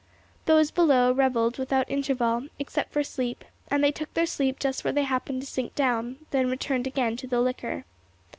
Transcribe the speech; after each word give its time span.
Those 0.45 0.71
below 0.71 1.11
revelled 1.11 1.59
without 1.59 1.87
interval, 1.87 2.47
except 2.57 2.91
for 2.91 3.03
sleep; 3.03 3.45
and 3.67 3.83
they 3.83 3.91
took 3.91 4.11
their 4.15 4.25
sleep 4.25 4.57
just 4.59 4.83
where 4.83 4.91
they 4.91 5.03
happened 5.03 5.41
to 5.43 5.47
sink 5.47 5.75
down, 5.75 6.25
then 6.31 6.49
returned 6.49 6.87
again 6.87 7.15
to 7.17 7.27
the 7.27 7.39
liquor. 7.39 7.85